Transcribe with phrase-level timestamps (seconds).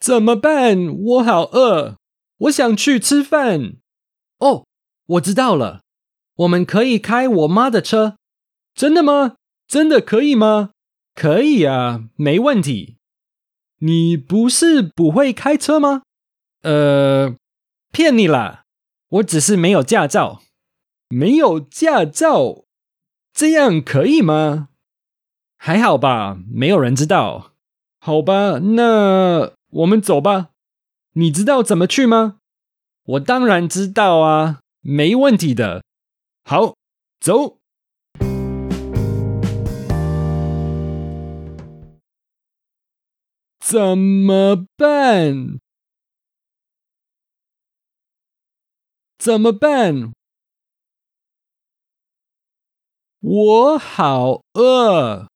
[0.00, 0.88] 怎么办？
[0.96, 1.96] 我好饿，
[2.38, 3.74] 我想去吃饭。
[4.38, 4.64] 哦，
[5.06, 5.82] 我知道了，
[6.36, 8.16] 我们可以开我妈的车。
[8.74, 9.36] 真的吗？
[9.66, 10.70] 真的可以吗？
[11.14, 12.96] 可以啊，没问题。
[13.80, 16.02] 你不是不会开车吗？
[16.62, 17.34] 呃，
[17.92, 18.64] 骗你啦，
[19.08, 20.42] 我只是没有驾照。
[21.08, 22.64] 没有驾照，
[23.32, 24.68] 这样可以吗？
[25.56, 27.52] 还好吧，没有人知道。
[27.98, 30.50] 好吧，那我们走吧。
[31.12, 32.40] 你知道怎么去吗？
[33.04, 35.82] 我当然知道啊，没问题的。
[36.44, 36.74] 好，
[37.20, 37.58] 走。
[43.58, 45.58] 怎么办？
[49.18, 50.12] 怎么办？
[53.20, 55.28] 我好饿。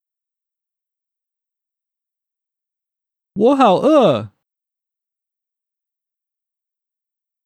[3.34, 4.32] 我好饿，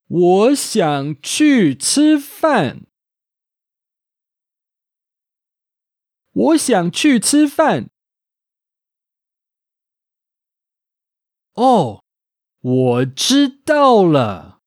[0.08, 2.86] 我想去吃饭。
[6.32, 7.88] 我想去吃饭。
[11.54, 12.04] 哦，
[12.60, 14.60] 我知道了。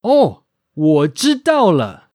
[0.00, 2.07] 哦，我知道了。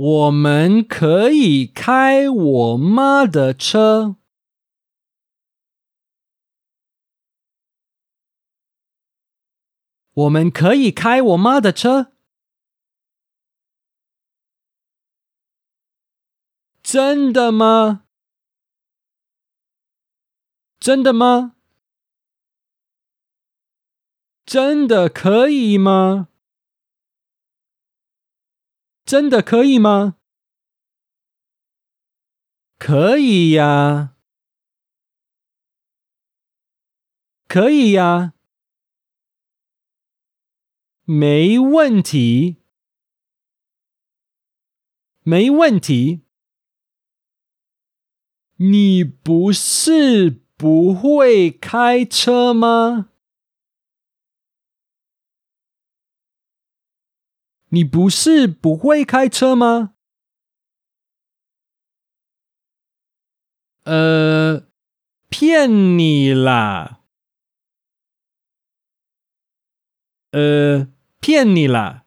[0.00, 4.14] 我们可以开我妈的车。
[10.12, 12.12] 我们可以开我妈的车。
[16.80, 18.04] 真的吗？
[20.78, 21.56] 真的吗？
[24.46, 26.28] 真的可以吗？
[29.08, 30.16] 真的可以吗？
[32.78, 34.14] 可以呀，
[37.48, 38.34] 可以呀，
[41.04, 42.58] 没问题，
[45.22, 46.26] 没问题。
[48.56, 53.08] 你不是不会开车吗？
[57.70, 59.94] 你不是不会开车吗？
[63.84, 64.66] 呃，
[65.28, 67.00] 骗你啦！
[70.30, 70.88] 呃，
[71.20, 72.04] 骗你啦！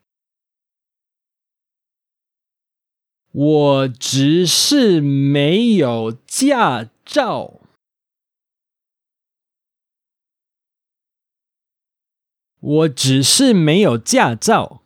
[3.32, 7.62] 我只是没有驾照。
[12.60, 14.84] 我只是没有驾照。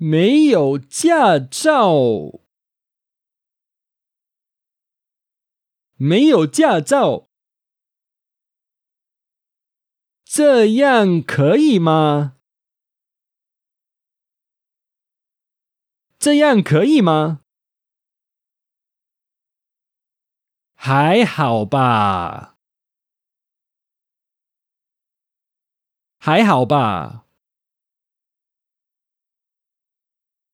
[0.00, 2.40] 没有驾照，
[5.96, 7.28] 没有驾照，
[10.24, 12.36] 这样可以吗？
[16.16, 17.40] 这样可以吗？
[20.76, 22.56] 还好吧，
[26.18, 27.27] 还好吧。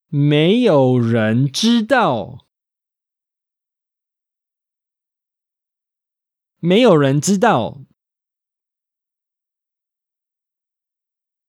[0.09, 2.47] 没有人知道，
[6.61, 7.81] 没有人知道。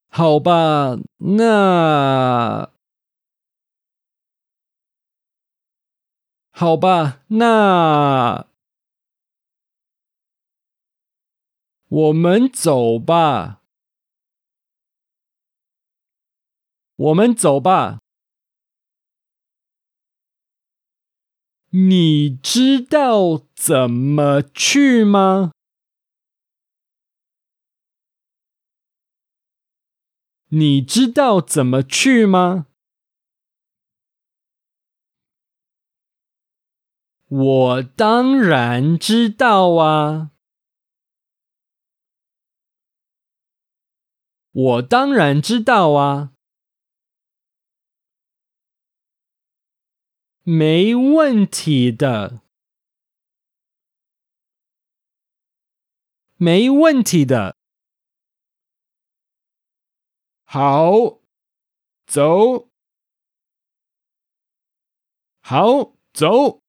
[0.09, 2.71] 好吧，那
[6.51, 8.47] 好吧，那
[11.89, 13.61] 我们走吧，
[16.95, 18.04] 我们走吧。
[21.77, 25.51] 你知道怎么去吗？
[30.51, 32.67] 你知道怎么去吗？
[37.27, 40.31] 我当然知道啊！
[44.53, 46.34] 我当然知道啊！
[50.47, 52.41] 没问题的，
[56.37, 57.57] 没问题的。
[60.45, 61.19] 好，
[62.05, 62.69] 走，
[65.41, 66.64] 好走。